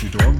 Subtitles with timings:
[0.00, 0.39] She don't